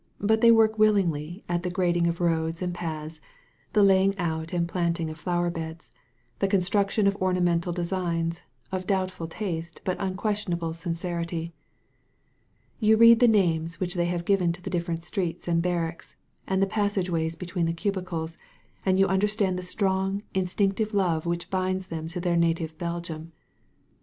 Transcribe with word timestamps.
But 0.19 0.41
they 0.41 0.49
work 0.49 0.79
willingly 0.79 1.43
at 1.47 1.61
the 1.61 1.69
grading 1.69 2.05
28 2.05 2.09
A 2.09 2.09
CITY 2.09 2.09
OF 2.09 2.21
REFUGE 2.31 2.37
of 2.39 2.43
roads 2.43 2.61
and 2.63 2.73
paths, 2.73 3.21
the 3.73 3.83
laying 3.83 4.17
out 4.17 4.51
and 4.51 4.67
planting 4.67 5.11
of 5.11 5.19
flower 5.19 5.51
beds» 5.51 5.91
the 6.39 6.47
construction 6.47 7.05
of 7.05 7.15
ornamental 7.17 7.71
de 7.71 7.83
signsy 7.83 8.41
of 8.71 8.87
doubtful 8.87 9.27
taste 9.27 9.81
but 9.83 9.97
unquestionable 10.01 10.73
sincerity. 10.73 11.53
You 12.79 12.97
read 12.97 13.19
the 13.19 13.27
names 13.27 13.79
which 13.79 13.93
they 13.93 14.05
have 14.07 14.25
given 14.25 14.51
to 14.53 14.61
the 14.63 14.71
different 14.71 15.03
streets 15.03 15.47
and 15.47 15.61
barracks, 15.61 16.15
and 16.47 16.63
the 16.63 16.65
passage 16.65 17.11
ways 17.11 17.35
between 17.35 17.67
the 17.67 17.71
cubicles, 17.71 18.39
and 18.83 18.97
you 18.97 19.05
understand 19.05 19.55
the 19.59 19.61
strong, 19.61 20.23
instinctive 20.33 20.95
love 20.95 21.27
which 21.27 21.51
binds 21.51 21.85
them 21.85 22.07
to 22.07 22.19
their 22.19 22.35
native 22.35 22.75
Belgium. 22.79 23.33